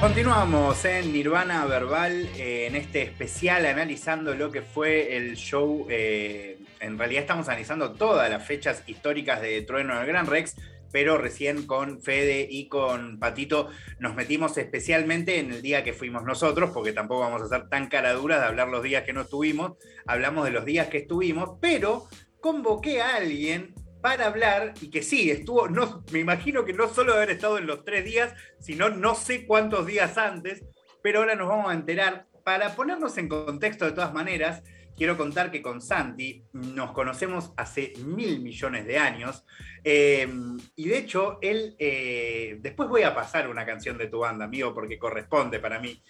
[0.00, 5.88] Continuamos en Nirvana Verbal, eh, en este especial analizando lo que fue el show.
[5.90, 10.54] eh, en realidad estamos analizando todas las fechas históricas de Trueno en el Gran Rex,
[10.92, 16.22] pero recién con Fede y con Patito nos metimos especialmente en el día que fuimos
[16.22, 19.72] nosotros, porque tampoco vamos a ser tan caraduras de hablar los días que no estuvimos,
[20.06, 22.06] hablamos de los días que estuvimos, pero
[22.40, 27.14] convoqué a alguien para hablar y que sí, estuvo, no, me imagino que no solo
[27.14, 30.64] haber estado en los tres días, sino no sé cuántos días antes,
[31.02, 32.26] pero ahora nos vamos a enterar.
[32.44, 34.62] Para ponernos en contexto de todas maneras,
[34.96, 39.44] quiero contar que con Santi nos conocemos hace mil millones de años
[39.84, 40.28] eh,
[40.74, 44.74] y de hecho él, eh, después voy a pasar una canción de tu banda, amigo,
[44.74, 46.02] porque corresponde para mí.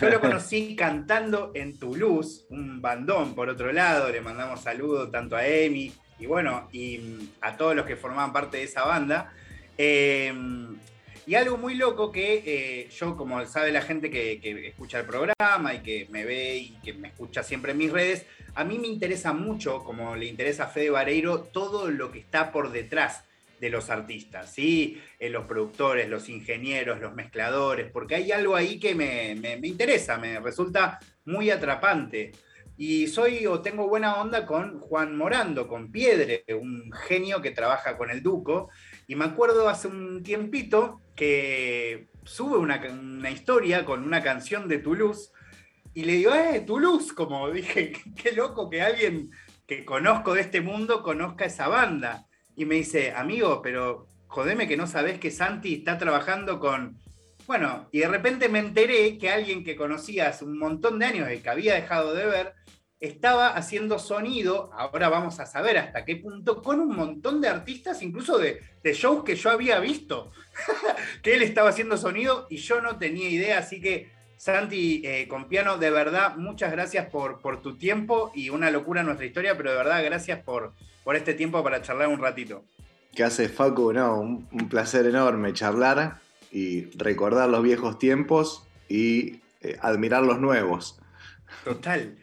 [0.00, 5.36] Yo lo conocí cantando en Toulouse, un bandón por otro lado, le mandamos saludos tanto
[5.36, 9.32] a Emi y bueno, y mm, a todos los que formaban parte de esa banda.
[9.78, 10.32] Eh,
[11.26, 15.06] y algo muy loco que eh, yo, como sabe la gente que, que escucha el
[15.06, 18.78] programa y que me ve y que me escucha siempre en mis redes, a mí
[18.78, 23.24] me interesa mucho, como le interesa a Fede Vareiro, todo lo que está por detrás
[23.60, 25.00] de los artistas, ¿sí?
[25.20, 29.68] Eh, los productores, los ingenieros, los mezcladores, porque hay algo ahí que me, me- me
[29.68, 32.32] interesa, me resulta muy atrapante.
[32.82, 37.98] Y soy o tengo buena onda con Juan Morando, con Piedre, un genio que trabaja
[37.98, 38.70] con el Duco.
[39.06, 44.78] Y me acuerdo hace un tiempito que sube una, una historia con una canción de
[44.78, 45.30] Toulouse
[45.92, 47.12] y le digo, ¡eh, Toulouse!
[47.14, 49.28] Como dije, qué loco que alguien
[49.66, 52.28] que conozco de este mundo conozca esa banda.
[52.56, 56.98] Y me dice, amigo, pero jodeme que no sabés que Santi está trabajando con...
[57.46, 61.30] Bueno, y de repente me enteré que alguien que conocía hace un montón de años
[61.30, 62.54] y que había dejado de ver,
[63.00, 68.02] estaba haciendo sonido, ahora vamos a saber hasta qué punto, con un montón de artistas,
[68.02, 70.30] incluso de, de shows que yo había visto,
[71.22, 75.48] que él estaba haciendo sonido y yo no tenía idea, así que Santi eh, con
[75.48, 79.70] piano, de verdad, muchas gracias por, por tu tiempo y una locura nuestra historia, pero
[79.70, 82.64] de verdad, gracias por, por este tiempo para charlar un ratito.
[83.14, 83.92] ¿Qué hace Facu?
[83.92, 86.20] No, un, un placer enorme charlar
[86.52, 91.00] y recordar los viejos tiempos y eh, admirar los nuevos.
[91.64, 92.16] Total.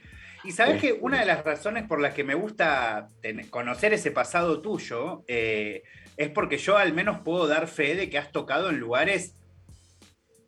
[0.47, 3.09] Y sabes que una de las razones por las que me gusta
[3.49, 5.83] conocer ese pasado tuyo eh,
[6.15, 9.35] es porque yo al menos puedo dar fe de que has tocado en lugares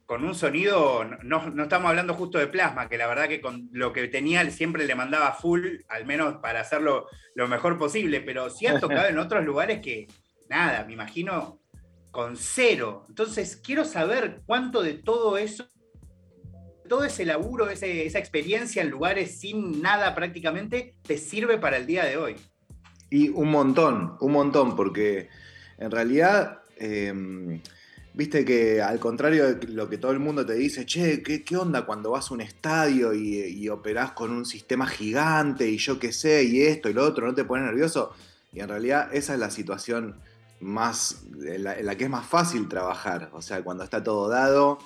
[0.05, 3.67] con un sonido, no, no estamos hablando justo de plasma, que la verdad que con
[3.73, 8.49] lo que tenía siempre le mandaba full, al menos para hacerlo lo mejor posible, pero
[8.49, 10.07] sí has tocado en otros lugares que,
[10.49, 11.59] nada, me imagino
[12.09, 13.05] con cero.
[13.09, 15.67] Entonces, quiero saber cuánto de todo eso
[16.89, 22.03] todo ese laburo, esa experiencia en lugares sin nada prácticamente, te sirve para el día
[22.03, 22.35] de hoy.
[23.09, 25.29] Y un montón, un montón, porque
[25.77, 27.13] en realidad, eh,
[28.13, 31.85] viste que al contrario de lo que todo el mundo te dice, che, ¿qué, onda
[31.85, 36.11] cuando vas a un estadio y, y operás con un sistema gigante y yo qué
[36.11, 38.11] sé, y esto y lo otro, no te pones nervioso?
[38.51, 40.15] Y en realidad esa es la situación
[40.59, 44.79] más, en la que es más fácil trabajar, o sea, cuando está todo dado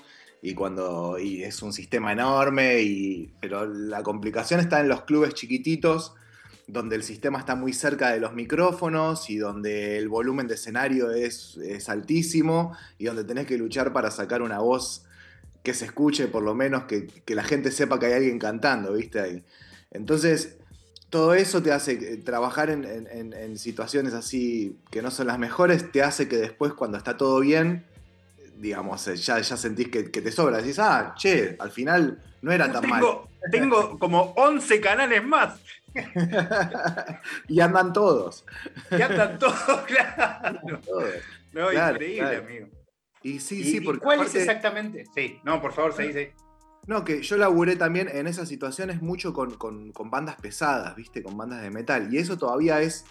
[0.46, 5.34] y cuando y es un sistema enorme, y, pero la complicación está en los clubes
[5.34, 6.14] chiquititos
[6.68, 11.12] donde el sistema está muy cerca de los micrófonos y donde el volumen de escenario
[11.12, 15.06] es, altísimo y donde tenés que luchar para sacar una voz
[15.64, 18.94] que se escuche, por lo menos que, que la gente sepa que hay alguien cantando,
[18.94, 19.44] ¿viste?
[19.92, 20.58] Entonces,
[21.10, 26.28] todo eso te hace trabajar en situaciones así que no son las mejores, te hace
[26.28, 27.86] que después cuando está todo bien,
[28.64, 32.52] digamos, eh, ya, ya sentís que, que te sobra, decís, ah, che, al final no
[32.52, 33.02] era tan mal.
[33.02, 35.60] Tengo, tengo como 11 canales más.
[37.48, 38.46] y andan todos.
[38.90, 40.60] Que andan todos, claro.
[40.86, 41.04] todos.
[41.52, 42.46] No, Claro, increíble, claro.
[42.46, 42.68] amigo.
[43.22, 45.06] Y sí, ¿Y- sí, y porque ¿Cuál aparte- es exactamente?
[45.14, 46.30] Sí, no, por favor, sí, sí.
[46.88, 51.22] No, que yo laburé también en esas situaciones mucho con, con- con bandas pesadas, ¿viste?
[51.22, 52.14] Con bandas de metal.
[52.14, 53.06] Y eso todavía es,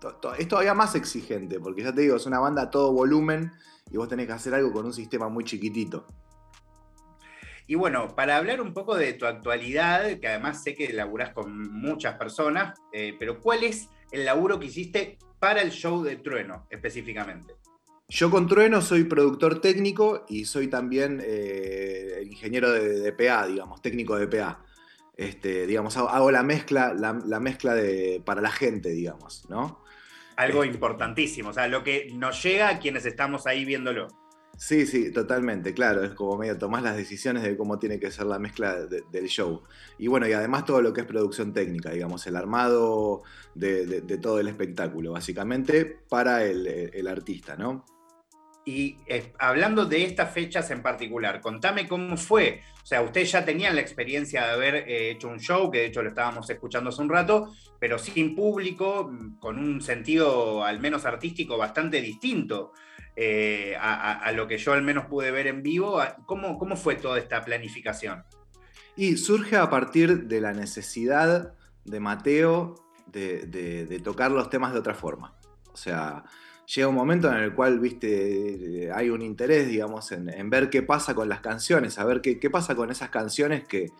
[0.00, 2.92] to- to- es todavía más exigente, porque ya te digo, es una banda a todo
[2.92, 3.50] volumen
[3.90, 6.06] y vos tenés que hacer algo con un sistema muy chiquitito.
[7.66, 11.70] Y bueno, para hablar un poco de tu actualidad, que además sé que laburás con
[11.72, 16.66] muchas personas, eh, pero ¿cuál es el laburo que hiciste para el show de Trueno
[16.68, 17.54] específicamente?
[18.08, 23.80] Yo con Trueno soy productor técnico y soy también eh, ingeniero de, de PA, digamos,
[23.80, 24.64] técnico de PA.
[25.16, 29.84] Este, digamos, hago, hago la mezcla, la, la mezcla de, para la gente, digamos, ¿no?
[30.40, 34.08] Algo Este- importantísimo, o sea, lo que nos llega a quienes estamos ahí viéndolo.
[34.56, 36.02] Sí, sí, totalmente, claro.
[36.04, 39.26] Es como medio tomás las decisiones de cómo tiene que ser la mezcla de- del
[39.26, 39.62] show.
[39.98, 43.22] Y bueno, y además todo lo que es producción técnica, digamos, el armado
[43.54, 47.86] de, de- de todo el espectáculo, básicamente para el, el artista, ¿no?
[48.70, 52.62] Y eh, hablando de estas fechas en particular, contame cómo fue.
[52.80, 55.86] O sea, ustedes ya tenían la experiencia de haber eh, hecho un show, que de
[55.86, 61.04] hecho lo estábamos escuchando hace un rato, pero sin público, con un sentido al menos
[61.04, 62.72] artístico bastante distinto
[63.16, 66.00] eh, a, lo que yo al menos pude ver en vivo.
[66.24, 68.22] ¿Cómo, cómo fue toda esta planificación?
[68.94, 72.76] Y surge a partir de la necesidad de Mateo
[73.06, 75.34] de tocar los temas de otra forma.
[75.72, 76.24] O sea,
[76.74, 81.14] llega un momento en el cual, viste, hay un interés, digamos, en, ver qué pasa
[81.14, 83.92] con las canciones, a ver qué, pasa con esas canciones que,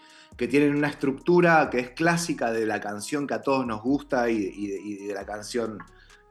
[0.48, 4.68] tienen una estructura que es clásica de la canción que a todos nos gusta y,
[5.06, 5.78] de, la canción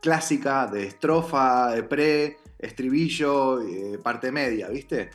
[0.02, 5.12] clásica de estrofa, de pre, estribillo, eh, parte media, ¿viste?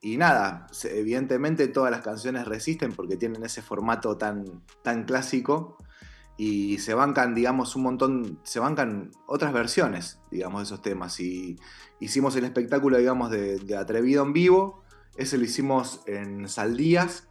[0.00, 5.76] Y nada, evidentemente todas las canciones resisten porque tienen ese formato tan, tan clásico
[6.36, 11.20] y se bancan, digamos, un montón, se bancan otras versiones, digamos, de esos temas.
[11.20, 11.58] Y
[12.00, 14.82] hicimos el espectáculo, digamos, de, Atrevido en vivo,
[15.16, 17.28] ese lo hicimos en Saldías,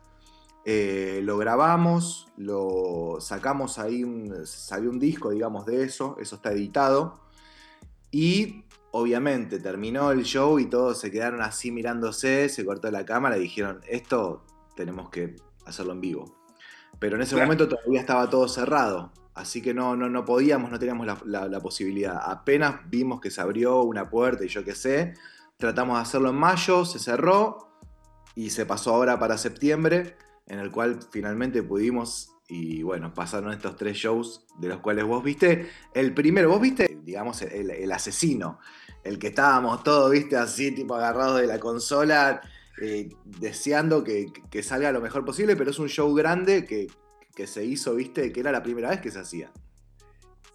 [0.66, 4.06] eh, lo grabamos, lo sacamos ahí,
[4.46, 7.20] salió un disco, digamos, de eso, eso está editado.
[8.12, 13.38] Y obviamente terminó el show y todos se quedaron así mirándose, se cortó la cámara
[13.38, 14.46] y dijeron, esto
[14.76, 16.41] tenemos que hacerlo en vivo.
[17.02, 19.12] Pero en ese momento todavía estaba todo cerrado.
[19.34, 22.22] Así que no, no, no podíamos, no teníamos la, posibilidad.
[22.24, 25.16] Apenas vimos que se abrió una puerta y yo qué sé.
[25.58, 27.72] Tratamos de hacerlo en mayo, se cerró
[28.36, 30.16] y se pasó ahora para septiembre,
[30.46, 35.24] en el cual finalmente pudimos y bueno, pasaron estos tres shows de los cuales vos
[35.24, 35.72] viste.
[35.96, 38.60] El primero, vos viste, digamos, el, asesino,
[39.04, 42.42] el que estábamos todos, viste, así, tipo agarrados de la consola,
[42.80, 44.32] eh, deseando que,
[44.64, 46.88] salga lo mejor posible, pero es un show grande que,
[47.48, 49.52] se hizo, viste, que era la primera vez que se hacía.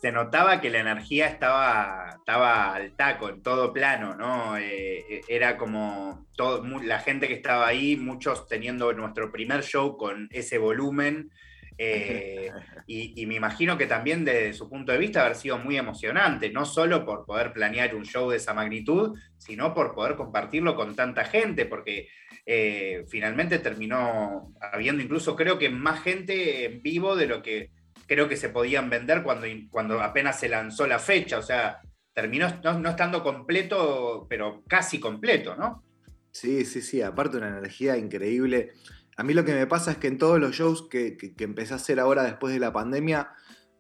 [0.01, 4.57] Se notaba que la energía estaba, estaba al taco, en todo plano, ¿no?
[4.57, 9.97] Eh, eh, era como todo, la gente que estaba ahí, muchos teniendo nuestro primer show
[9.97, 11.31] con ese volumen,
[11.79, 12.51] eh,
[12.87, 16.65] y, me imagino que también desde su punto de vista haber sido muy emocionante, no
[16.65, 21.25] solo por poder planear un show de esa magnitud, sino por poder compartirlo con tanta
[21.25, 22.09] gente, porque
[22.47, 27.71] eh, finalmente terminó habiendo incluso creo que más gente en vivo de lo que
[28.07, 31.81] creo que se podían vender cuando, cuando apenas se lanzó la fecha, o sea,
[32.15, 35.83] terminó no, no estando completo, pero casi completo, ¿no?
[36.31, 38.73] Sí, sí, sí, aparte una energía increíble.
[39.17, 41.77] A mí lo que me pasa es que en todos los shows que, empecé a
[41.77, 43.31] hacer ahora después de la pandemia,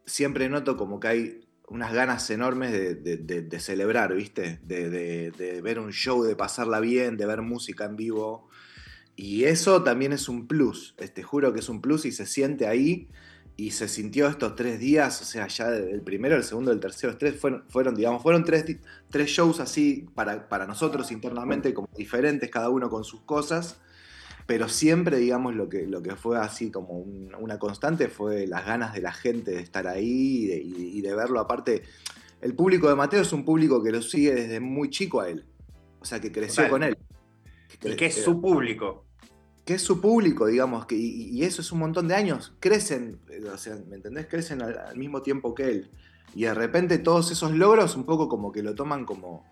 [0.06, 4.60] siempre noto como que hay unas ganas enormes de, celebrar, ¿viste?
[4.62, 8.48] De, ver un show, de pasarla bien, de ver música en vivo.
[9.14, 12.26] Y eso también es un plus, te este, juro que es un plus y se
[12.26, 13.08] siente ahí.
[13.58, 17.12] Y se sintió estos tres días, o sea, ya el primero, el segundo, el tercero,
[17.12, 18.66] el tres, fueron, fueron digamos, fueron tres,
[19.08, 23.80] tres shows así para, para nosotros internamente, como diferentes, cada uno con sus cosas
[24.46, 28.94] pero siempre, digamos, lo que, lo que fue así como una constante fue las ganas
[28.94, 31.40] de la gente de estar ahí y de, verlo.
[31.40, 31.82] Aparte,
[32.40, 35.44] el público de Mateo es un público que lo sigue desde muy chico a él.
[35.98, 36.96] O sea, que creció con él.
[37.82, 39.04] y que es su público.
[39.64, 42.54] Que es su público, digamos, que, y, eso es un montón de años.
[42.60, 44.28] Crecen, eh, o sea, ¿me entendés?
[44.28, 45.90] Crecen al mismo tiempo que él.
[46.36, 49.44] Y de repente todos esos logros un poco como que lo toman como,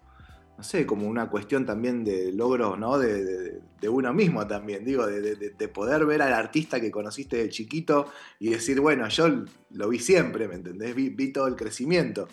[0.56, 2.98] no sé, como una cuestión también de logro, ¿no?
[2.98, 8.06] De, uno mismo también, digo, de, poder ver al artista que conociste de chiquito
[8.38, 10.94] y decir, bueno, yo lo vi siempre, ¿me entendés?
[10.94, 12.28] Vi, todo el crecimiento.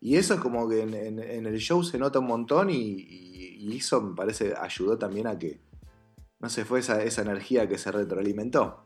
[0.00, 4.14] Y eso es como que en, el show se nota un montón y, eso me
[4.14, 5.60] parece ayudó también a que,
[6.38, 8.84] no sé, fue esa, esa energía que se retroalimentó.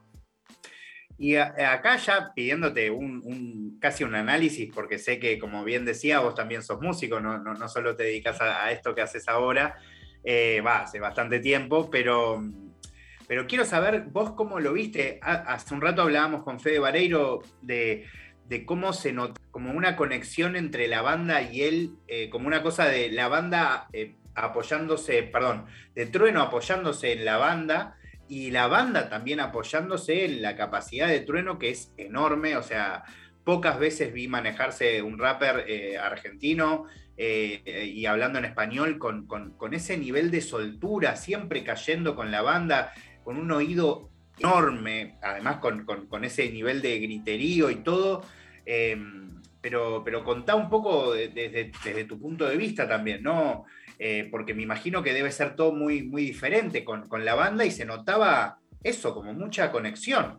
[1.19, 6.35] Y acá ya pidiéndote un, casi un análisis, porque sé que, como bien decía, vos
[6.35, 9.77] también sos músico, no, no, solo te dedicas a, esto que haces ahora,
[10.23, 12.45] eh, va, hace bastante tiempo, pero,
[13.27, 15.19] pero quiero saber vos cómo lo viste.
[15.23, 18.05] Hace un rato hablábamos con Fede Vareiro de,
[18.67, 22.87] cómo se nota, como una conexión entre la banda y él, eh, como una cosa
[22.87, 27.97] de la banda eh, apoyándose, perdón, de Trueno apoyándose en la banda
[28.29, 33.05] y la banda también apoyándose en la capacidad de Trueno, que es enorme, o sea,
[33.45, 39.97] pocas veces vi manejarse un rapper eh, argentino eh, y hablando en español con, ese
[39.97, 42.93] nivel de soltura, siempre cayendo con la banda,
[43.23, 48.25] con un oído enorme, además con, ese nivel de griterío y todo.
[48.65, 51.49] Em, pero, pero contá un poco desde,
[51.85, 53.65] desde tu punto de vista también, ¿no?
[53.99, 57.71] Eh, porque me imagino que debe ser todo muy, muy diferente con, la banda y
[57.71, 60.39] se notaba eso, como mucha conexión.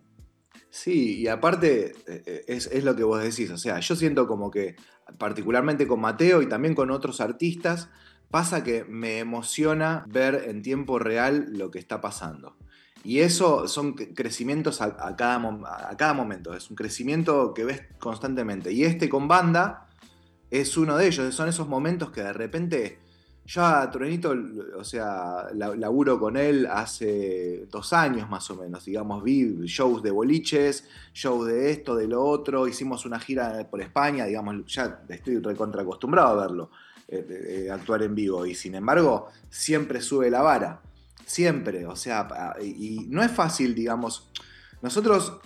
[0.69, 4.51] Sí, y aparte eh, eh, es, lo que vos decís, o sea, yo siento como
[4.51, 4.75] que
[5.17, 7.89] particularmente con Mateo y también con otros artistas,
[8.29, 12.57] pasa que me emociona ver en tiempo real lo que está pasando.
[13.03, 15.37] Y eso son crecimientos a, cada,
[15.89, 18.71] a cada momento, es un crecimiento que ves constantemente.
[18.71, 19.87] Y este con banda
[20.51, 23.06] es uno de ellos, son esos momentos que de repente
[23.47, 24.35] yo a Truenito,
[24.75, 30.11] o sea, laburo con él hace dos años más o menos, digamos, vi shows de
[30.11, 35.39] boliches, shows de esto, de lo otro, hicimos una gira por España, digamos, ya estoy
[35.39, 36.71] recontra acostumbrado a verlo,
[37.07, 40.81] eh, actuar en vivo, y sin embargo, siempre sube la vara,
[41.25, 42.27] siempre, o sea,
[42.61, 44.29] y no es fácil, digamos,
[44.81, 45.39] nosotros,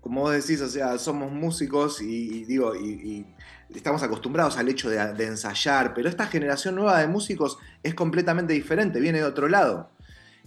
[0.00, 3.24] como vos decís, o sea, somos músicos y, digo, y
[3.72, 9.00] estamos acostumbrados al hecho de, ensayar, pero esta generación nueva de músicos es completamente diferente,
[9.00, 9.90] viene de otro lado.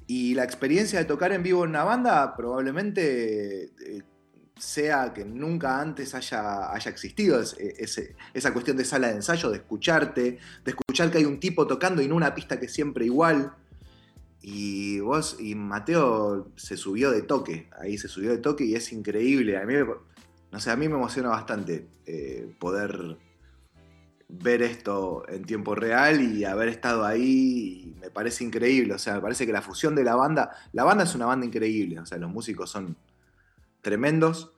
[0.05, 4.03] Y la experiencia de tocar en vivo en una banda probablemente eh,
[4.57, 10.39] sea que nunca antes haya, haya existido esa cuestión de sala de ensayo, de escucharte,
[10.63, 13.53] de escuchar que hay un tipo tocando y no una pista que es siempre igual.
[14.41, 18.93] Y vos y Mateo se subió de toque, ahí se subió de toque y es
[18.93, 19.57] increíble.
[19.57, 19.73] A mí
[20.51, 23.17] no sé, a mí me emociona bastante eh, poder
[24.29, 29.21] ver esto en tiempo real y haber estado ahí me parece increíble, o sea, me
[29.21, 32.17] parece que la fusión de la banda, la banda es una banda increíble, o sea,
[32.17, 32.97] los músicos son
[33.81, 34.53] tremendos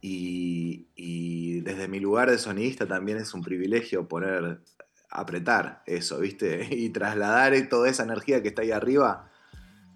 [0.00, 4.60] y, desde mi lugar de sonidista también es un privilegio poner,
[5.08, 6.68] apretar eso, ¿viste?
[6.70, 9.30] Y trasladar toda esa energía que está ahí arriba,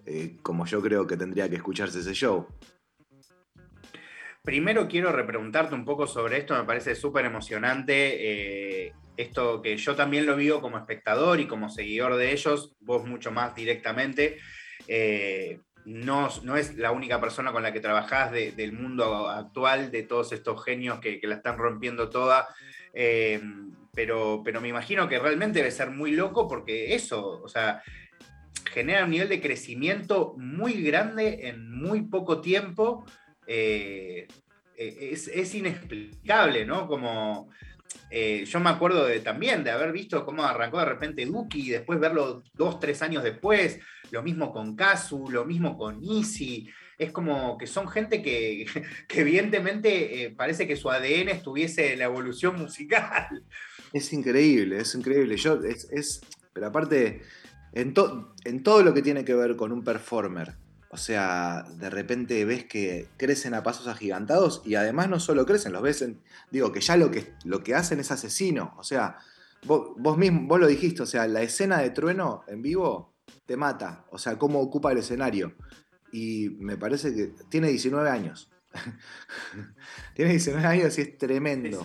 [0.04, 2.46] eh, como yo creo que tendría que escucharse ese show.
[4.46, 8.84] Primero quiero repreguntarte un poco sobre esto, me parece súper emocionante.
[8.86, 13.04] Eh, esto que yo también lo vivo como espectador y como seguidor de ellos, vos
[13.04, 14.36] mucho más directamente.
[14.86, 20.04] Eh, no, no, es la única persona con la que trabajás del mundo actual, de
[20.04, 22.46] todos estos genios que, la están rompiendo toda.
[22.94, 23.40] Eh,
[23.92, 27.82] pero, pero me imagino que realmente debe ser muy loco porque eso, o sea,
[28.70, 33.04] genera un nivel de crecimiento muy grande en muy poco tiempo.
[33.46, 34.26] Eh,
[34.76, 36.86] eh, es, inexplicable, ¿no?
[36.86, 37.50] Como
[38.10, 41.70] eh, yo me acuerdo de, también de haber visto cómo arrancó de repente Duki y
[41.70, 43.78] después verlo dos, tres años después,
[44.10, 46.68] lo mismo con Kazu, lo mismo con Easy.
[46.98, 48.66] Es como que son gente que,
[49.10, 53.44] evidentemente parece que su ADN estuviese en la evolución musical.
[53.92, 55.36] Es increíble, es increíble.
[55.36, 56.20] Yo, es,
[56.52, 57.22] pero aparte,
[57.72, 57.94] en,
[58.44, 60.54] en todo lo que tiene que ver con un performer,
[60.88, 65.72] o sea, de repente ves que crecen a pasos agigantados y además no solo crecen,
[65.72, 68.74] los ves en, digo, que ya lo que, lo que hacen es asesino.
[68.78, 69.18] O sea,
[69.64, 73.14] vos, mismo, vos lo dijiste, o sea, la escena de trueno en vivo
[73.46, 74.04] te mata.
[74.10, 75.54] O sea, cómo ocupa el escenario.
[76.12, 78.50] Y me parece que tiene 19 años.
[80.14, 81.82] tiene 19 años y es tremendo.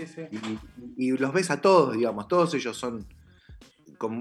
[0.98, 3.08] Y, y, los ves a todos, digamos, todos ellos son,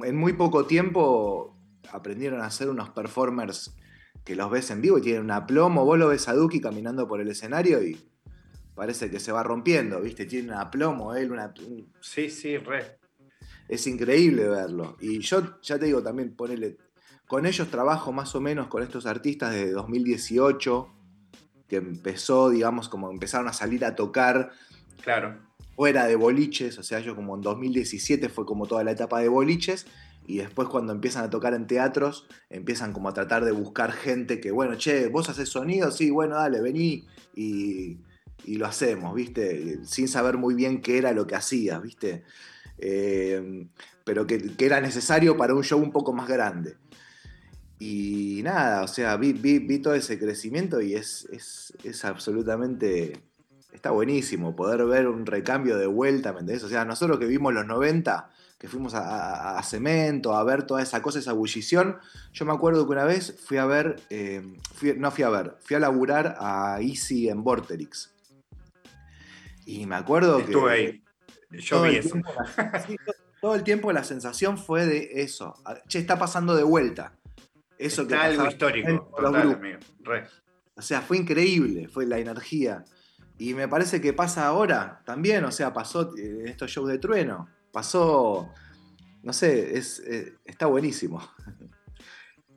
[0.05, 1.57] en muy poco tiempo
[1.93, 3.75] aprendieron a ser unos performers
[4.31, 5.85] que los ves en vivo y tienen un aplomo.
[5.85, 8.01] Vos lo ves a Duki caminando por el escenario y
[8.77, 10.25] parece que se va rompiendo, ¿viste?
[10.25, 11.53] Tiene un aplomo él, una.
[12.01, 12.97] Sí, sí, re.
[13.67, 14.97] Es increíble verlo.
[15.01, 16.77] Y yo ya te digo también, ponele.
[17.27, 20.89] Con ellos trabajo más o menos con estos artistas desde 2018,
[21.67, 24.53] que empezó, digamos, como empezaron a salir a tocar.
[25.03, 25.41] Claro.
[25.75, 29.29] Fuera de boliches, o sea, yo como en 2017 fue como toda la etapa de
[29.29, 29.87] boliches
[30.31, 34.41] y después cuando empiezan a tocar en teatros, empiezan como a tratar de buscar gente
[34.41, 37.99] que, bueno, che, vos haces sonido, sí, bueno, dale, vení y,
[38.47, 39.85] lo hacemos, ¿viste?
[39.85, 42.23] Sin saber muy bien qué era lo que hacías, ¿viste?
[42.79, 43.67] Eh,
[44.05, 46.77] pero que, era necesario para un show un poco más grande.
[47.81, 53.21] Y nada, o sea, vi, vi, todo ese crecimiento y es, es, es, absolutamente...
[53.73, 56.65] Está buenísimo poder ver un recambio de vuelta, ¿me entendés?
[56.65, 58.31] O sea, nosotros que vimos los 90
[58.61, 61.97] que fuimos a, Cemento, a ver toda esa cosa, esa bullición.
[62.35, 64.43] Yo me acuerdo que una vez fui a ver, eh,
[64.99, 68.13] no fui a ver, fui a laburar a Easy en Vorterix.
[69.65, 70.53] Y me acuerdo que...
[70.53, 71.03] Estuve ahí.
[71.53, 72.19] Yo vi eso.
[73.41, 75.55] todo, el tiempo la sensación fue de eso.
[75.89, 77.15] Che, está pasando de vuelta.
[77.79, 79.11] Eso está algo histórico.
[79.17, 79.59] Total,
[80.75, 82.85] O sea, fue increíble, fue la energía.
[83.39, 87.49] Y me parece que pasa ahora también, o sea, pasó eh, estos shows de trueno
[87.73, 88.53] pasó,
[89.23, 91.23] no sé, es, eh, está buenísimo.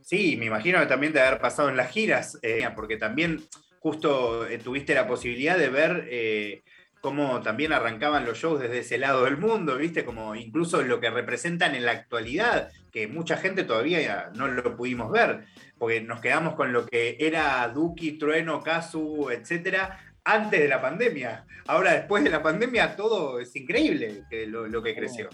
[0.01, 3.41] Sí, me imagino que también de haber pasado en las giras, eh, porque también
[3.79, 6.63] justo eh, tuviste la posibilidad de ver
[7.01, 10.05] cómo también arrancaban los shows desde ese lado del mundo, ¿viste?
[10.05, 15.11] Como incluso lo que representan en la actualidad, que mucha gente todavía no lo pudimos
[15.11, 15.45] ver,
[15.77, 21.45] porque nos quedamos con lo que era Duki, Trueno, Kazu, etcétera, antes de la pandemia.
[21.67, 25.29] Ahora, después de la pandemia, todo es increíble lo, que creció.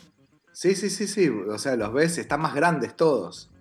[0.52, 1.30] Sí, sí, sí, sí.
[1.30, 3.52] O sea, los ves, están más grandes todos.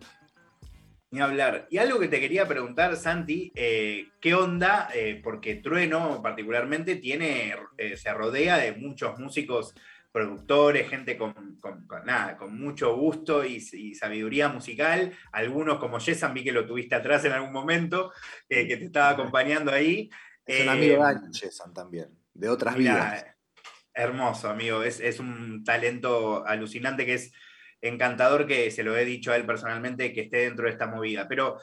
[1.11, 1.67] Ni hablar.
[1.71, 4.91] Y algo que te quería preguntar, Santi, eh, ¿qué onda?
[4.95, 9.75] Eh, porque Trueno particularmente tiene, eh, se rodea de muchos músicos,
[10.13, 11.59] productores, gente con,
[12.05, 13.61] nada, con mucho gusto y,
[13.95, 15.13] sabiduría musical.
[15.33, 18.13] Algunos como Jessan, vi que lo tuviste atrás en algún momento,
[18.49, 20.11] que te estaba acompañando ahí.
[20.49, 23.25] Es un amigo de también, de otras vidas.
[23.93, 24.83] Hermoso, amigo.
[24.83, 27.33] Es, es un talento alucinante que es
[27.83, 31.29] encantador que se lo he dicho a él personalmente que esté dentro de esta movida.
[31.29, 31.59] Pero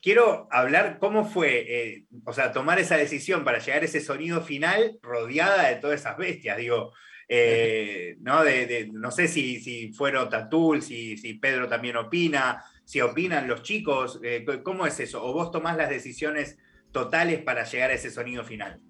[0.00, 4.40] quiero hablar cómo fue, eh, o sea, tomar esa decisión para llegar a ese sonido
[4.40, 6.56] final rodeada de todas esas bestias.
[6.56, 6.92] Digo,
[7.28, 8.42] eh, ¿no?
[8.44, 13.62] De, no sé si, si fueron Tatul, si, si Pedro también opina, si opinan los
[13.62, 15.24] chicos, eh, ¿cómo es eso?
[15.24, 16.58] ¿O vos tomás las decisiones
[16.94, 18.80] totales para llegar a ese sonido final?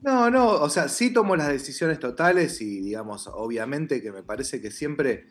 [0.00, 4.62] No, no, o sea, sí tomo las decisiones totales y digamos, obviamente que me parece
[4.62, 5.26] que siempre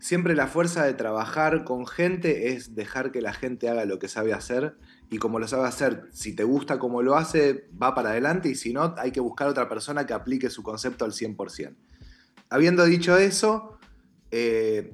[0.00, 4.08] Siempre la fuerza de trabajar con gente es dejar que la gente haga lo que
[4.08, 4.74] sabe hacer
[5.10, 8.54] y como lo sabe hacer, si te gusta como lo hace, va para adelante y
[8.54, 11.74] si no, hay que buscar otra persona que aplique su concepto al 100%.
[12.48, 13.78] Habiendo dicho eso,
[14.30, 14.90] eh,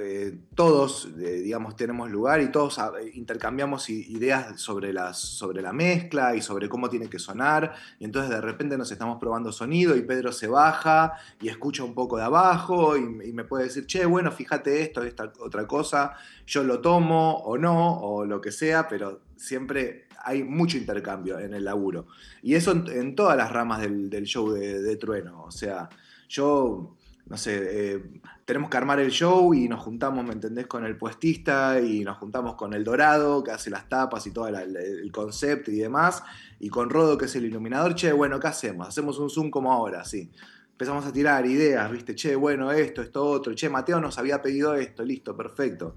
[0.00, 6.34] eh, todos, eh, digamos, tenemos lugar y todos ah, intercambiamos ideas sobre, sobre la mezcla
[6.36, 7.74] y sobre cómo tiene que sonar.
[7.98, 11.94] Y entonces de repente nos estamos probando sonido y Pedro se baja y escucha un
[11.94, 16.14] poco de abajo y, me puede decir, che, bueno, fíjate esto, esta otra cosa,
[16.46, 21.54] yo lo tomo o no, o lo que sea, pero siempre hay mucho intercambio en
[21.54, 22.06] el laburo.
[22.42, 25.42] Y eso en, todas las ramas del, show de, de Trueno.
[25.44, 25.88] O sea,
[26.28, 26.96] yo
[27.26, 28.02] no sé, eh,
[28.44, 32.18] tenemos que armar el show y nos juntamos, ¿me entendés?, con el puestista y nos
[32.18, 36.22] juntamos con el Dorado, que hace las tapas y todo el concepto y demás,
[36.58, 38.88] y con Rodo, que es el iluminador, che, bueno, ¿qué hacemos?
[38.88, 40.30] Hacemos un Zoom como ahora, sí.
[40.72, 42.14] Empezamos a tirar ideas, ¿viste?
[42.14, 43.54] Che, bueno, esto, esto, otro.
[43.54, 45.96] Che, Mateo nos había pedido esto, listo, perfecto.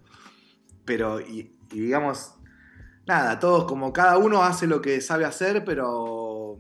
[0.86, 2.36] Pero, y, y digamos,
[3.08, 6.60] nada, todos como cada uno hace lo que sabe hacer, pero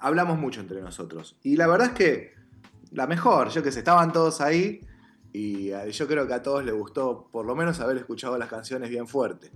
[0.00, 1.38] hablamos mucho entre nosotros.
[1.42, 2.37] Y la verdad es que
[2.92, 4.80] la mejor, yo que sé, estaban todos ahí
[5.32, 8.88] y yo creo que a todos les gustó por lo menos haber escuchado las canciones
[8.88, 9.50] bien fuerte.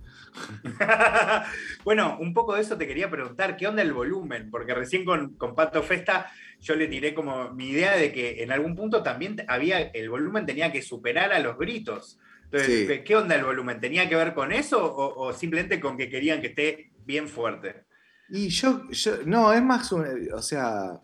[1.83, 4.51] bueno, un poco de eso te quería preguntar, ¿qué onda el volumen?
[4.51, 8.51] Porque recién con, con, Pato Festa yo le tiré como mi idea de que en
[8.51, 12.19] algún punto también había, el volumen tenía que superar a los gritos.
[12.45, 13.79] Entonces, ¿qué onda el volumen?
[13.79, 17.85] ¿Tenía que ver con eso o, o, simplemente con que querían que esté bien fuerte?
[18.29, 21.01] Y yo, yo no, es más, o sea,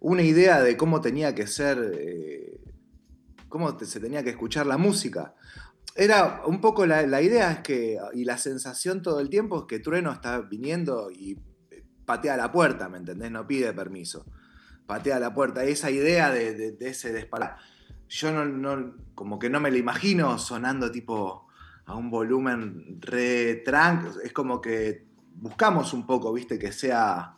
[0.00, 2.58] una idea de cómo tenía que ser, eh,
[3.48, 5.34] cómo se tenía que escuchar la música.
[5.94, 9.78] Era un poco la, idea es que, y la sensación todo el tiempo es que
[9.78, 11.38] Trueno está viniendo y
[12.06, 13.30] patea la puerta, ¿me entendés?
[13.30, 14.24] No pide permiso.
[14.86, 15.64] Patea la puerta.
[15.64, 17.56] Esa idea de, ese disparar.
[18.08, 21.46] Yo no, como que no me lo imagino sonando tipo
[21.84, 23.62] a un volumen re.
[24.24, 27.36] Es como que buscamos un poco, viste, que sea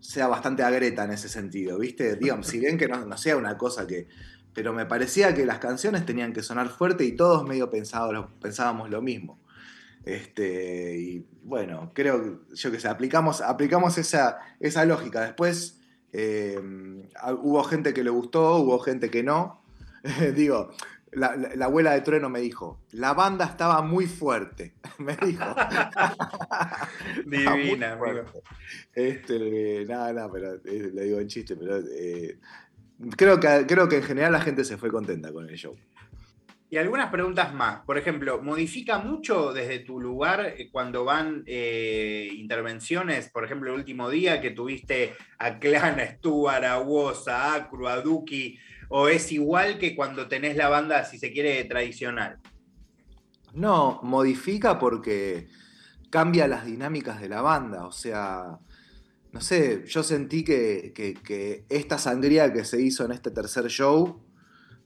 [0.00, 2.16] sea bastante agreta en ese sentido, ¿viste?
[2.16, 4.08] Digamos, si bien que no, sea una cosa que...
[4.52, 9.00] Pero me parecía que las canciones tenían que sonar fuerte y todos medio pensábamos lo
[9.00, 9.38] mismo.
[10.04, 15.20] Este, y bueno, creo, yo que sé, aplicamos, aplicamos esa, esa lógica.
[15.20, 15.78] Después
[16.12, 16.58] eh,
[17.42, 19.62] hubo gente que le gustó, hubo gente que no.
[20.34, 20.72] Digo,
[21.12, 25.44] la, abuela de Trueno me dijo, la banda estaba muy fuerte, me dijo.
[27.26, 27.98] Divina,
[28.94, 32.38] Este, nada, nada, pero eh, le digo en chiste, pero eh,
[33.16, 35.76] creo, que, creo que en general la gente se fue contenta con el show.
[36.72, 37.80] Y algunas preguntas más.
[37.80, 43.28] Por ejemplo, ¿modifica mucho desde tu lugar eh, cuando van intervenciones?
[43.28, 47.88] Por ejemplo, el último día que tuviste a Clan, a Stuart, a Woz, a Acru,
[47.88, 48.56] a Duki
[48.92, 52.40] ¿O es igual que cuando tenés la banda, si se quiere, tradicional?
[53.54, 55.46] No, modifica porque
[56.10, 57.86] cambia las dinámicas de la banda.
[57.86, 58.58] O sea,
[59.30, 64.24] no sé, yo sentí que, esta sangría que se hizo en este tercer show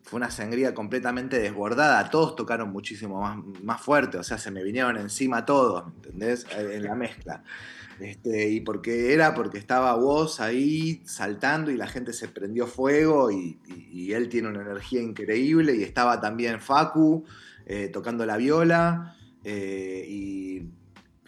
[0.03, 2.11] fue una sangría completamente desbordada.
[2.11, 4.19] Todos tocaron muchísimo más, más fuerte.
[4.19, 6.47] O sea, se me vinieron encima todos, ¿entendés?
[6.55, 7.43] En la mezcla.
[8.00, 13.30] Este, y porque era porque estaba vos ahí saltando y la gente se prendió fuego
[13.30, 13.59] y,
[14.12, 17.24] él tiene una energía increíble y estaba también Facu
[17.66, 20.62] eh, tocando la viola eh, y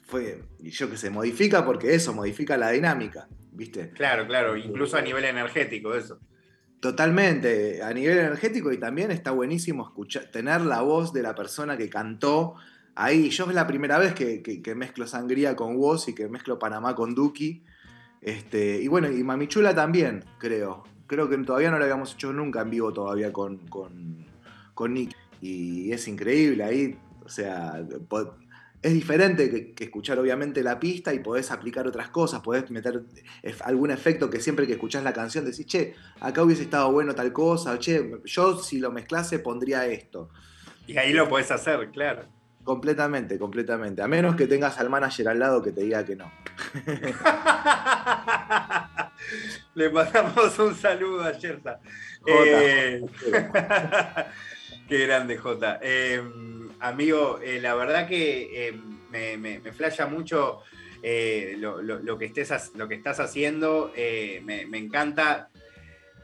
[0.04, 3.90] fue, y yo que sé, modifica porque eso, modifica la dinámica, ¿viste?
[3.90, 6.20] Claro, claro, incluso a nivel energético eso.
[6.80, 11.76] Totalmente, a nivel energético y también está buenísimo escuchar, tener la voz de la persona
[11.76, 12.54] que cantó
[12.96, 16.96] ahí, yo es la primera vez que, mezclo Sangría con Woz y que mezclo Panamá
[16.96, 17.62] con Duki.
[18.20, 20.82] Este, y bueno, y Mamichula también, creo.
[21.06, 24.26] Creo que todavía no lo habíamos hecho nunca en vivo todavía con, con,
[24.74, 25.14] con Nick.
[25.40, 27.86] Y es increíble ahí, o sea,
[28.82, 33.04] es diferente que, escuchar obviamente la pista y podés aplicar otras cosas, podés meter
[33.64, 37.32] algún efecto que siempre que escuchás la canción decís, che, acá hubiese estado bueno tal
[37.32, 40.30] cosa, che, yo si lo mezclase pondría esto.
[40.86, 42.35] Y ahí lo podés hacer, claro.
[42.66, 44.02] Completamente, completamente.
[44.02, 46.32] A menos que tengas al manager al lado que te diga que no.
[49.76, 51.78] Le mandamos un saludo a Yersa.
[52.26, 53.00] Eh,
[54.88, 55.78] qué grande, Jota.
[55.80, 56.20] Eh,
[56.80, 58.74] amigo, eh, la verdad que
[59.12, 60.62] me, me, flasha mucho
[61.04, 63.92] lo, que estés, lo que estás haciendo.
[63.94, 65.50] Me, me, encanta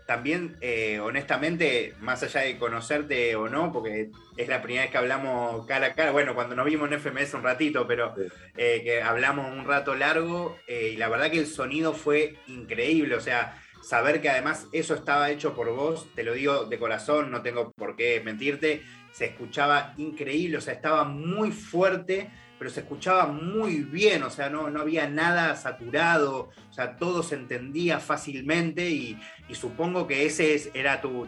[0.06, 4.98] también, eh, honestamente, más allá de conocerte o no, porque es la primera vez que
[4.98, 8.14] hablamos cara a cara, bueno, cuando nos vimos en FMS un ratito, pero
[8.56, 13.14] eh, que hablamos un rato largo, eh, y la verdad que el sonido fue increíble,
[13.14, 17.30] o sea, saber que además eso estaba hecho por vos, te lo digo de corazón,
[17.30, 22.30] no tengo por qué mentirte, se escuchaba increíble, o sea, estaba muy fuerte
[22.62, 27.24] pero se escuchaba muy bien, o sea, no, no había nada saturado, o sea, todo
[27.24, 29.18] se entendía fácilmente y,
[29.50, 31.26] supongo que ese era tu,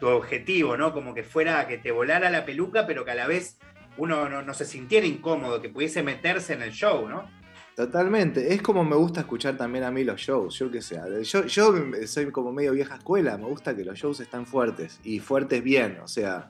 [0.00, 0.92] objetivo, ¿no?
[0.92, 3.58] Como que fuera, que te volara la peluca, pero que a la vez
[3.96, 7.30] uno no, se sintiera incómodo, que pudiese meterse en el show, ¿no?
[7.76, 11.46] Totalmente, es como me gusta escuchar también a mí los shows, yo que sé, yo,
[11.46, 11.74] yo
[12.08, 16.00] soy como medio vieja escuela, me gusta que los shows están fuertes y fuertes bien,
[16.02, 16.48] o sea,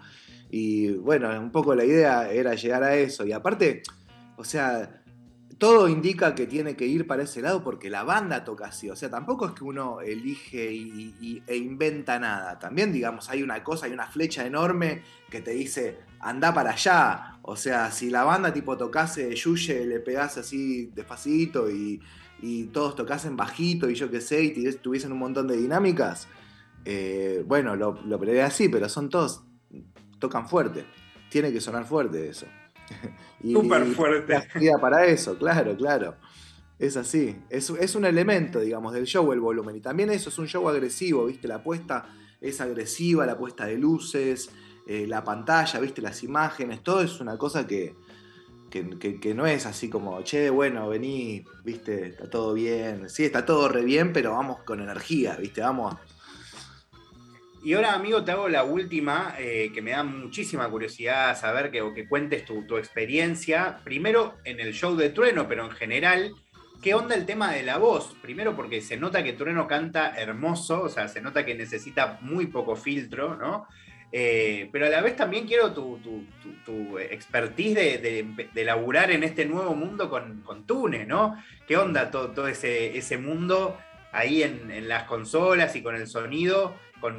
[0.54, 3.82] y bueno, un poco la idea era llegar a eso y aparte
[4.36, 5.02] o sea,
[5.62, 8.90] todo indica que tiene que ir para ese lado porque la banda toca así.
[8.90, 12.58] O sea, tampoco es que uno elige e inventa nada.
[12.58, 17.38] También, digamos, hay una cosa, hay una flecha enorme que te dice, anda para allá.
[17.42, 22.02] O sea, si la banda tipo tocase Yuye, le pegase así despacito y,
[22.72, 26.26] todos tocasen bajito y yo qué sé, y tuviesen un montón de dinámicas,
[26.84, 29.44] eh, bueno, lo, lo así, pero son todos,
[30.18, 30.84] tocan fuerte.
[31.30, 32.46] Tiene que sonar fuerte eso.
[33.42, 34.40] Súper fuerte.
[34.80, 36.14] para eso, claro, claro.
[36.78, 37.36] Es así.
[37.48, 39.76] Es, es, un elemento, digamos, del show el volumen.
[39.76, 41.46] Y también eso es un show agresivo, ¿viste?
[41.46, 42.06] La puesta
[42.40, 44.50] es agresiva, la puesta de luces,
[44.86, 46.02] eh, la pantalla, ¿viste?
[46.02, 47.94] Las imágenes, todo es una cosa que,
[48.68, 52.08] que, no es así como, che, bueno, vení, ¿viste?
[52.08, 53.08] Está todo bien.
[53.08, 55.60] Sí, está todo re bien, pero vamos con energía, ¿viste?
[55.60, 55.94] Vamos
[57.64, 61.80] y ahora, amigo, te hago la última, eh, que me da muchísima curiosidad saber que,
[61.80, 63.78] o que cuentes tu, experiencia.
[63.84, 66.32] Primero en el show de Trueno, pero en general,
[66.82, 68.16] ¿qué onda el tema de la voz?
[68.20, 72.46] Primero porque se nota que Trueno canta hermoso, o sea, se nota que necesita muy
[72.46, 73.68] poco filtro, ¿no?
[74.10, 76.00] Eh, pero a la vez también quiero tu,
[76.98, 81.40] expertise de, laburar en este nuevo mundo con, con Tune, ¿no?
[81.68, 83.78] ¿Qué onda todo, ese, ese mundo
[84.12, 86.74] ahí en, las consolas y con el sonido?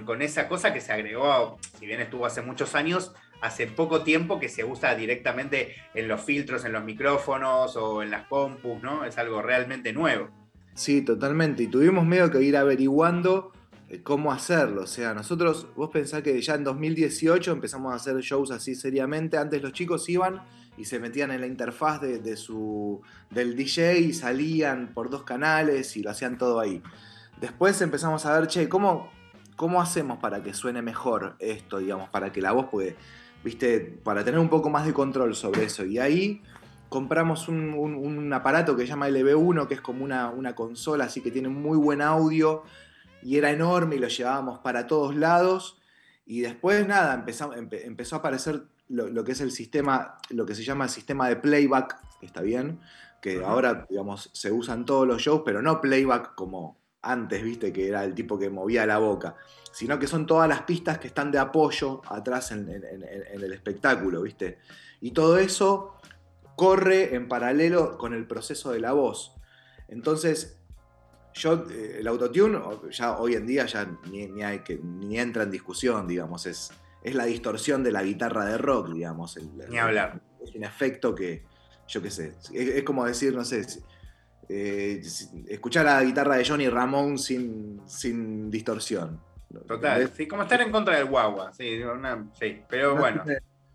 [0.06, 4.40] con, esa cosa que se agregó, si bien estuvo hace muchos años, hace poco tiempo
[4.40, 9.04] que se usa directamente en los filtros, en los micrófonos o en las compus, ¿no?
[9.04, 10.30] Es algo realmente nuevo.
[10.74, 11.64] Sí, totalmente.
[11.64, 13.52] Y tuvimos medio que ir averiguando
[13.90, 14.84] eh, cómo hacerlo.
[14.84, 19.38] O sea, nosotros, vos pensás que ya en 2018 empezamos a hacer shows así seriamente.
[19.38, 20.42] Antes los chicos iban
[20.78, 25.96] y se metían en la interfaz de, su, del DJ y salían por dos canales
[25.98, 26.82] y lo hacían todo ahí.
[27.40, 29.12] Después empezamos a ver, che, ¿cómo,
[29.56, 32.96] ¿cómo hacemos para que suene mejor esto, digamos, para que la voz puede,
[33.44, 35.86] viste, para tener un poco más de control sobre eso?
[35.86, 36.42] Y ahí
[36.90, 41.32] compramos un, aparato que se llama LB1, que es como una, una, consola, así que
[41.32, 42.64] tiene muy buen audio,
[43.22, 45.80] y era enorme y lo llevábamos para todos lados.
[46.26, 50.64] Y después, nada, empezó, empezó a aparecer lo, que es el sistema, lo que se
[50.64, 52.80] llama el sistema de playback, está bien,
[53.22, 57.88] que ahora, digamos, se usan todos los shows, pero no playback como antes, viste, que
[57.88, 59.36] era el tipo que movía la boca,
[59.72, 64.60] sino que son todas las pistas que están de apoyo atrás en, el espectáculo, viste.
[65.02, 65.96] Y todo eso
[66.56, 69.34] corre en paralelo con el proceso de la voz.
[69.88, 70.60] Entonces,
[71.34, 72.60] yo, eh, el autotune,
[72.92, 76.72] ya hoy en día ya ni, hay que, ni entra en discusión, digamos, es,
[77.04, 79.38] es la distorsión de la guitarra de rock, digamos.
[79.70, 80.22] ni hablar.
[80.44, 81.44] Es un efecto que,
[81.88, 83.66] yo qué sé, es como decir, no sé,
[84.50, 85.02] eh,
[85.48, 89.20] escuchar la guitarra de Johnny Ramón sin, sin distorsión.
[89.68, 91.80] Total, sí, como estar en contra del guagua, sí,
[92.68, 93.24] pero bueno.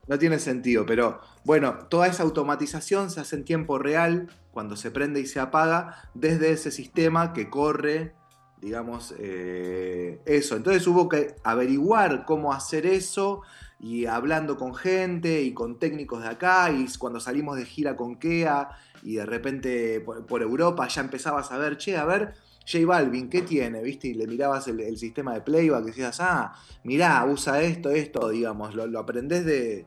[0.09, 4.91] no tiene sentido, pero bueno, toda esa automatización se hace en tiempo real, cuando se
[4.91, 8.13] prende y se apaga, desde ese sistema que corre,
[8.61, 10.57] digamos, eh, eso.
[10.57, 13.43] Entonces hubo que averiguar cómo hacer eso
[13.81, 18.17] y hablando con gente y con técnicos de acá y cuando salimos de gira con
[18.17, 18.71] KEA
[19.03, 22.35] y de repente por, Europa ya empezaba a saber, che, a ver,
[22.71, 23.83] J Balvin, ¿qué tiene?
[23.83, 24.09] ¿Viste?
[24.09, 28.75] Y le mirabas el, sistema de playback y decías, ah, mirá, usa esto, esto, digamos,
[28.75, 29.87] lo, lo aprendés de,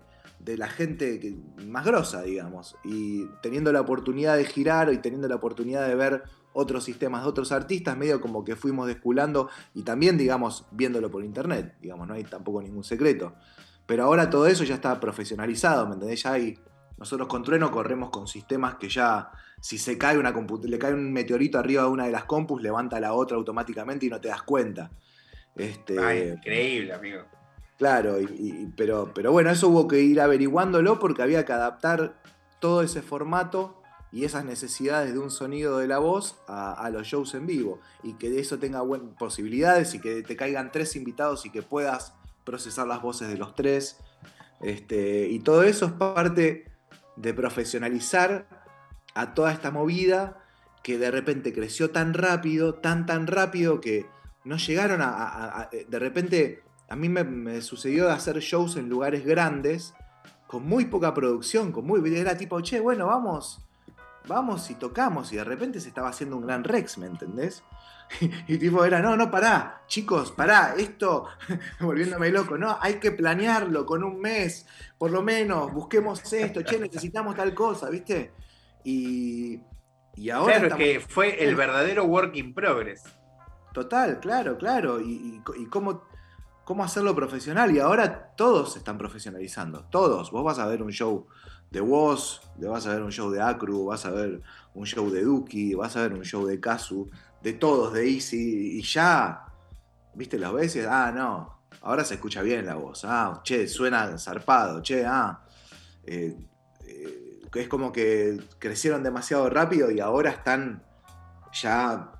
[0.58, 1.36] la gente
[1.68, 2.76] más grosa, digamos.
[2.84, 7.30] Y teniendo la oportunidad de girar y teniendo la oportunidad de ver otros sistemas de
[7.30, 12.14] otros artistas, medio como que fuimos desculando y también, digamos, viéndolo por internet, digamos, no
[12.14, 13.34] hay tampoco ningún secreto.
[13.86, 16.24] Pero ahora todo eso ya está profesionalizado, ¿me entendés?
[16.24, 16.58] Ya hay,
[16.98, 20.34] nosotros con Trueno corremos con sistemas que ya, si se cae una
[20.64, 24.10] le cae un meteorito arriba de una de las compus, levanta la otra automáticamente y
[24.10, 24.92] no te das cuenta.
[25.56, 27.24] Este, increíble, amigo.
[27.78, 28.18] Claro,
[28.78, 32.22] pero, pero bueno, eso hubo que ir averiguándolo porque había que adaptar
[32.60, 33.81] todo ese formato
[34.12, 38.14] y esas necesidades de un sonido de la voz a, los shows en vivo y
[38.14, 42.14] que de eso tenga buenas posibilidades y que te caigan tres invitados y que puedas
[42.44, 43.98] procesar las voces de los tres.
[44.60, 46.66] Este, y todo eso es parte
[47.16, 48.48] de profesionalizar
[49.16, 50.44] a toda esta movida
[50.84, 54.06] que de repente creció tan rápido, tan tan rápido que
[54.44, 55.70] no llegaron a...
[55.72, 59.94] de repente a mí me, me, sucedió de hacer shows en lugares grandes
[60.48, 62.02] con muy poca producción, con muy...
[62.14, 63.62] Era tipo, che, bueno, vamos
[64.28, 67.64] vamos y tocamos, y de repente se estaba haciendo un gran Rex, ¿me entendés?
[68.48, 71.28] Y, tipo era, no, no, pará, chicos, pará, esto,
[71.80, 76.78] volviéndome loco, no, hay que planearlo con un mes, por lo menos, busquemos esto, che,
[76.78, 78.34] necesitamos tal cosa, ¿viste?
[78.84, 79.62] Y,
[80.16, 80.60] y ahora...
[80.60, 83.04] Claro, que fue el verdadero work in progress.
[83.74, 86.04] Total, claro, claro, y, y cómo,
[86.66, 90.92] cómo hacerlo profesional, y ahora todos se están profesionalizando, todos, vos vas a ver un
[90.92, 91.28] show
[91.72, 94.42] de Woz, vas a ver un show de Acru, vas a ver
[94.74, 97.10] un show de Duki, vas a ver un show de Kazu,
[97.42, 99.46] de todos, de Easy, y ya,
[100.14, 104.82] viste las veces, ah, no, ahora se escucha bien la voz, ah, che, suena zarpado,
[104.82, 105.40] che, ah,
[106.04, 106.36] eh,
[106.86, 110.84] eh, es como que crecieron demasiado rápido y ahora están
[111.54, 112.12] ya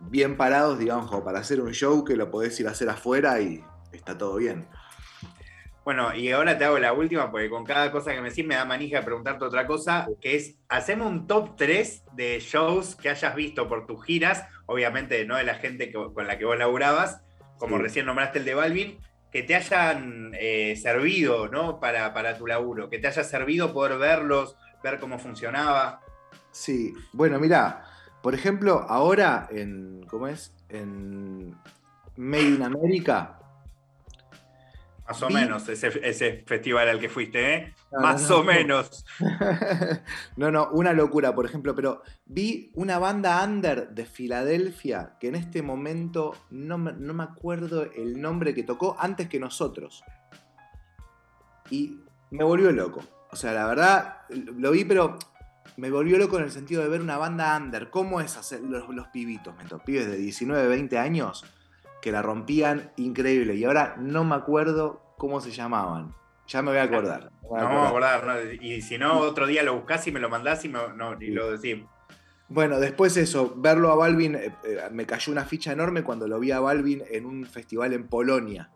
[0.00, 3.62] bien parados, digamos, para hacer un show que lo podés ir a hacer afuera y
[3.92, 4.68] está todo bien.
[5.88, 8.56] Bueno, y ahora te hago la última, porque con cada cosa que me decís me
[8.56, 13.08] da manija de preguntarte otra cosa, que es, hacemos un top 3 de shows que
[13.08, 17.22] hayas visto por tus giras, obviamente no de la gente con la que vos laburabas,
[17.56, 18.98] como recién nombraste el de Balvin,
[19.32, 21.80] que te hayan eh, servido, ¿no?
[21.80, 26.02] Para, para tu laburo, que te haya servido poder verlos, ver cómo funcionaba.
[26.50, 27.86] Sí, bueno, mira,
[28.22, 30.52] por ejemplo, ahora en, ¿cómo es?
[30.68, 31.56] En
[32.14, 33.37] Made in America,
[35.08, 37.74] más o menos, ese, festival al que fuiste, ¿eh?
[37.92, 39.06] Más o menos.
[40.36, 45.36] no, no, una locura, por ejemplo, pero vi una banda under de Filadelfia que en
[45.36, 50.04] este momento no me, acuerdo el nombre que tocó antes que nosotros.
[51.70, 53.00] Y me volvió loco.
[53.30, 55.18] O sea, la verdad, lo vi, pero
[55.78, 57.88] me volvió loco en el sentido de ver una banda under.
[57.88, 61.46] ¿Cómo es hacer los, los pibitos, los pibes de 19, 20 años?
[62.00, 63.54] Que la rompían increíble.
[63.54, 66.14] Y ahora no me acuerdo cómo se llamaban.
[66.46, 67.30] Ya me voy a acordar.
[67.42, 68.54] No, me voy a acordar.
[68.60, 71.84] Y si no, otro día lo buscas y me lo mandás y, lo decís.
[72.48, 76.40] Bueno, después eso, verlo a Balvin, eh, eh, me cayó una ficha enorme cuando lo
[76.40, 78.70] vi a Balvin en un festival en Polonia.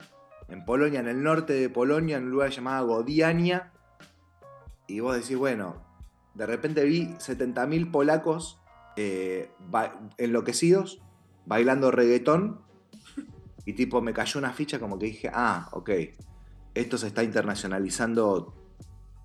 [0.48, 3.72] En Polonia, en el norte de Polonia, en un lugar llamado Godiania.
[4.86, 5.82] Y vos decís, bueno,
[6.34, 8.60] de repente vi 70.000 polacos
[8.96, 9.50] eh,
[10.18, 11.00] enloquecidos,
[11.46, 12.60] bailando reggaetón
[13.64, 15.90] y tipo me cayó una ficha como que dije, ah, ok,
[16.74, 18.54] esto se está internacionalizando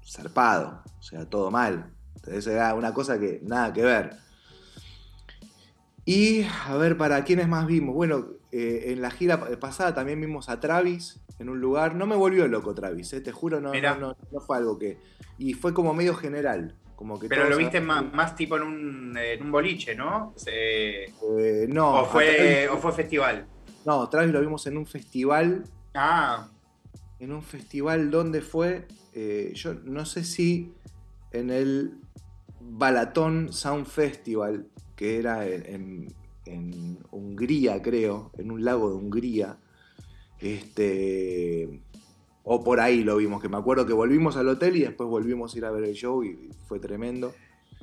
[0.05, 1.91] zarpado, o sea, todo mal.
[2.15, 4.11] Entonces era una cosa que nada que ver.
[6.05, 7.93] Y a ver, ¿para quiénes más vimos?
[7.93, 11.95] Bueno, eh, en la gira pasada también vimos a Travis en un lugar.
[11.95, 14.97] No me volvió loco Travis, eh, te juro, no, no, no, fue algo que.
[15.37, 16.75] Y fue como medio general.
[16.95, 20.33] Como que Pero lo viste más, tipo en un, en un boliche, ¿no?
[20.47, 21.13] Eh,
[21.69, 22.01] no.
[22.01, 23.45] ¿O fue, ¿O fue festival?
[23.87, 25.63] No, otra vez lo vimos en un festival.
[25.95, 26.49] Ah.
[27.19, 28.85] En un festival donde fue.
[29.13, 30.73] Eh, yo no sé si
[31.31, 31.97] en el
[32.59, 36.13] Balatón Sound Festival, que era en,
[37.11, 39.57] Hungría, creo, en un lago de Hungría.
[40.39, 41.81] Este.
[42.43, 45.55] O por ahí lo vimos, que me acuerdo que volvimos al hotel y después volvimos
[45.55, 47.33] a ir a ver el show y fue tremendo.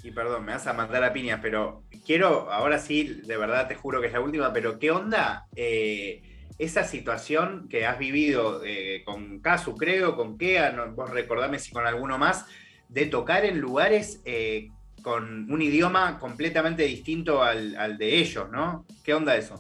[0.05, 3.75] Y perdón, me vas a mandar a piñas, pero quiero, ahora sí, de verdad te
[3.75, 6.21] juro que es la última, pero ¿qué onda eh,
[6.59, 11.87] esa situación que has vivido eh, con Casu, creo, con Kea, vos recordame si con
[11.87, 12.45] alguno más,
[12.91, 14.69] de tocar en lugares eh,
[15.03, 18.85] con un idioma completamente distinto al, de ellos, ¿no?
[19.05, 19.59] ¿Qué onda eso?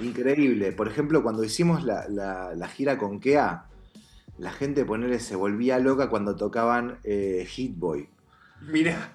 [0.00, 0.72] Increíble.
[0.72, 3.64] Por ejemplo, cuando hicimos la, gira con Kea,
[4.36, 8.10] la gente ponerle se volvía loca cuando tocaban Hit Boy.
[8.60, 9.14] Mira.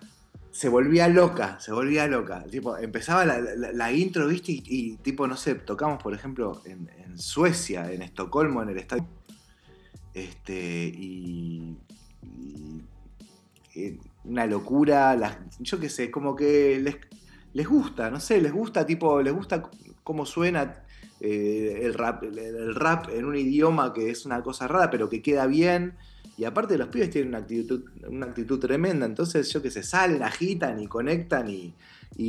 [0.54, 2.44] Se volvía loca, se volvía loca.
[2.44, 4.52] Tipo, empezaba la, intro, ¿viste?
[4.52, 9.08] Y, tipo, no sé, tocamos, por ejemplo, en, Suecia, en Estocolmo, en el estadio.
[10.14, 11.76] Este, y,
[14.26, 16.98] una locura, yo qué sé, como que les,
[17.54, 19.70] les gusta, no sé, les gusta, tipo, les gusta
[20.04, 20.84] cómo suena
[21.20, 25.24] eh, el, rap, el, rap en un idioma que es una cosa rara, pero que
[25.24, 25.96] queda bien.
[26.38, 30.24] Y aparte los pibes tienen una actitud, una actitud tremenda, entonces yo que sé, salen,
[30.24, 31.74] agitan y conectan y,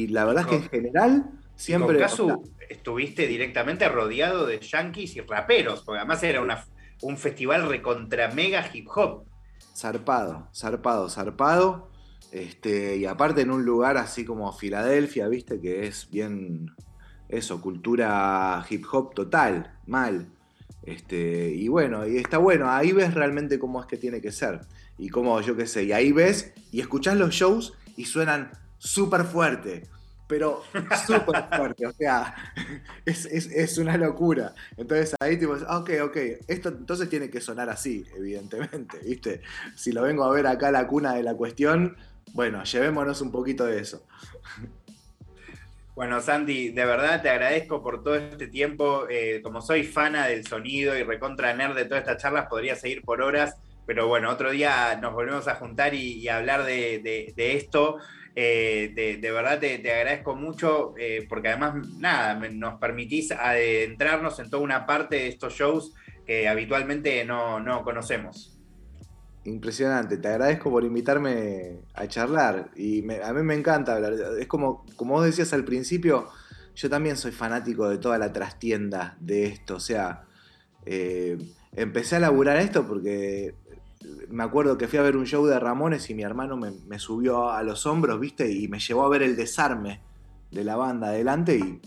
[0.09, 2.05] la verdad es que en general siempre...
[2.17, 6.64] Con estuviste directamente rodeado de yankees y raperos, porque además era una,
[7.03, 9.25] un festival recontra mega hip hop.
[9.75, 11.90] Zarpado, zarpado, zarpado.
[12.33, 16.73] Este, y aparte en un lugar así como Filadelfia, viste, que es bien
[17.29, 20.29] eso, cultura hip hop total, mal.
[20.83, 24.61] Este, y bueno, y está bueno, ahí ves realmente cómo es que tiene que ser.
[24.98, 29.24] Y cómo, yo qué sé, y ahí ves y escuchás los shows y suenan súper
[29.24, 29.88] fuerte.
[30.27, 30.62] Pero
[31.07, 32.35] súper fuerte, o sea,
[33.05, 34.55] es, una locura.
[34.77, 36.16] Entonces ahí tipo, ah, ok, ok,
[36.48, 39.42] esto entonces tiene que sonar así, evidentemente, ¿viste?
[39.77, 41.96] Si lo vengo a ver acá la cuna de la cuestión,
[42.33, 44.07] bueno, llevémonos un poquito de eso.
[45.94, 49.07] Bueno, Santi, de verdad te agradezco por todo este tiempo.
[49.09, 53.02] Eh, como soy fana del sonido y recontra nerd de todas estas charlas, podría seguir
[53.02, 57.98] por horas, pero bueno, otro día nos volvemos a juntar y, hablar de, esto.
[58.35, 64.64] Eh, de, verdad te, agradezco mucho eh, porque además, nada, nos permitís adentrarnos en toda
[64.64, 65.94] una parte de estos shows
[66.26, 68.54] que habitualmente no, no conocemos.
[69.44, 74.14] Impresionante, te agradezco por invitarme a charlar y a mí me encanta hablar.
[74.38, 76.28] Es como, como vos decías al principio,
[76.74, 79.76] yo también soy fanático de toda la trastienda de esto.
[79.76, 80.24] O sea,
[80.87, 81.37] eh,
[81.76, 83.54] empecé a laburar esto porque
[84.30, 87.50] me acuerdo que fui a ver un show de Ramones y mi hermano me, subió
[87.50, 90.00] a los hombros, viste, y me llevó a ver el desarme
[90.50, 91.80] de la banda adelante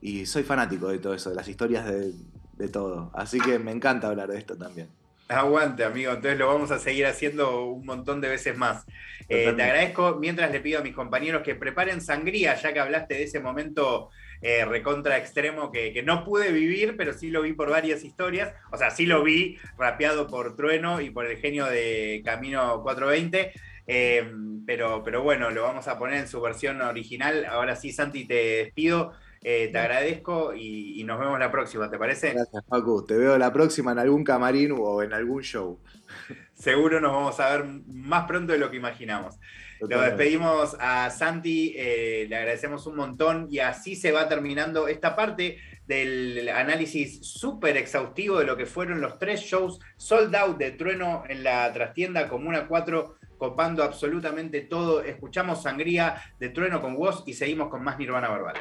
[0.00, 3.10] y, soy fanático de todo eso, de las historias de todo.
[3.12, 5.01] Así que me encanta hablar de esto también.
[5.34, 6.12] Aguante, amigo.
[6.12, 8.84] Entonces lo vamos a seguir haciendo un montón de veces más.
[9.28, 10.16] Eh, te agradezco.
[10.20, 14.10] Mientras le pido a mis compañeros que preparen sangría, ya que hablaste de ese momento
[14.40, 18.52] eh, recontra extremo que, no pude vivir, pero sí lo vi por varias historias.
[18.70, 23.52] O sea, sí lo vi rapeado por Trueno y por el genio de Camino 420.
[23.86, 24.32] Eh,
[24.66, 27.46] pero, pero bueno, lo vamos a poner en su versión original.
[27.46, 29.12] Ahora sí, Santi, te despido.
[29.44, 32.32] Eh, te agradezco y, nos vemos la próxima, ¿te parece?
[32.32, 33.04] Gracias, Paco.
[33.04, 35.80] Te veo la próxima en algún camarín o en algún show.
[36.54, 39.38] Seguro nos vamos a ver más pronto de lo que imaginamos.
[39.80, 45.16] Lo despedimos a Santi, eh, le agradecemos un montón y así se va terminando esta
[45.16, 50.70] parte del análisis súper exhaustivo de lo que fueron los tres shows sold out de
[50.70, 55.02] Trueno en la trastienda Comuna 4, copando absolutamente todo.
[55.02, 58.54] Escuchamos Sangría de Trueno con Woz y seguimos con más Nirvana Verbal.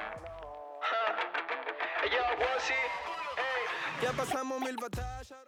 [4.02, 5.42] Ya pasamos mil batallas.